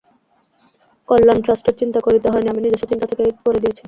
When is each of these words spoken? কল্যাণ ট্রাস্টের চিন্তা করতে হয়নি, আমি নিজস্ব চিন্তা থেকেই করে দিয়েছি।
কল্যাণ 1.09 1.39
ট্রাস্টের 1.45 1.75
চিন্তা 1.81 1.99
করতে 1.99 2.27
হয়নি, 2.29 2.47
আমি 2.49 2.61
নিজস্ব 2.61 2.85
চিন্তা 2.91 3.05
থেকেই 3.11 3.31
করে 3.45 3.59
দিয়েছি। 3.59 3.79